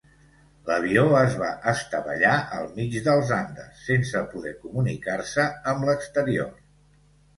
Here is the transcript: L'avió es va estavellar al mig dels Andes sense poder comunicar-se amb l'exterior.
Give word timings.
L'avió 0.69 1.03
es 1.17 1.35
va 1.41 1.49
estavellar 1.71 2.31
al 2.57 2.65
mig 2.79 2.97
dels 3.09 3.35
Andes 3.37 3.85
sense 3.91 4.25
poder 4.35 4.55
comunicar-se 4.65 5.47
amb 5.75 5.87
l'exterior. 5.91 6.51